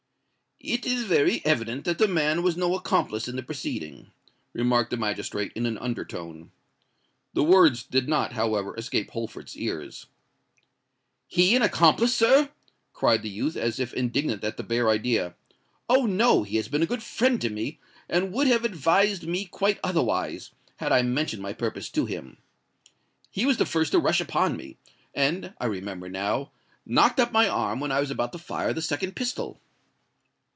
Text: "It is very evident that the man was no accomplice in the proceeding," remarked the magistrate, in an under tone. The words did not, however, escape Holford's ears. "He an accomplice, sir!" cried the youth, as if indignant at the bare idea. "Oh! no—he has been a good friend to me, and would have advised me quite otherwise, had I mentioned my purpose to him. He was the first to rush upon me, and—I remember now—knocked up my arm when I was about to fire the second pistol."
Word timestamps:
"It 0.63 0.85
is 0.85 1.05
very 1.05 1.43
evident 1.43 1.85
that 1.85 1.97
the 1.97 2.07
man 2.07 2.43
was 2.43 2.55
no 2.55 2.75
accomplice 2.75 3.27
in 3.27 3.35
the 3.35 3.41
proceeding," 3.41 4.11
remarked 4.53 4.91
the 4.91 4.95
magistrate, 4.95 5.51
in 5.55 5.65
an 5.65 5.75
under 5.79 6.05
tone. 6.05 6.51
The 7.33 7.41
words 7.43 7.81
did 7.81 8.07
not, 8.07 8.33
however, 8.33 8.77
escape 8.77 9.09
Holford's 9.09 9.57
ears. 9.57 10.05
"He 11.25 11.55
an 11.55 11.63
accomplice, 11.63 12.13
sir!" 12.13 12.51
cried 12.93 13.23
the 13.23 13.29
youth, 13.31 13.55
as 13.57 13.79
if 13.79 13.91
indignant 13.95 14.43
at 14.43 14.57
the 14.57 14.61
bare 14.61 14.87
idea. 14.87 15.33
"Oh! 15.89 16.05
no—he 16.05 16.57
has 16.57 16.67
been 16.67 16.83
a 16.83 16.91
good 16.91 17.01
friend 17.01 17.41
to 17.41 17.49
me, 17.49 17.79
and 18.07 18.31
would 18.31 18.45
have 18.45 18.63
advised 18.63 19.23
me 19.25 19.45
quite 19.45 19.79
otherwise, 19.83 20.51
had 20.77 20.91
I 20.91 21.01
mentioned 21.01 21.41
my 21.41 21.53
purpose 21.53 21.89
to 21.89 22.05
him. 22.05 22.37
He 23.31 23.47
was 23.47 23.57
the 23.57 23.65
first 23.65 23.93
to 23.93 23.99
rush 23.99 24.21
upon 24.21 24.57
me, 24.57 24.77
and—I 25.15 25.65
remember 25.65 26.07
now—knocked 26.07 27.19
up 27.19 27.31
my 27.31 27.47
arm 27.49 27.79
when 27.79 27.91
I 27.91 27.99
was 27.99 28.11
about 28.11 28.31
to 28.33 28.37
fire 28.37 28.73
the 28.73 28.81
second 28.83 29.15
pistol." 29.15 29.59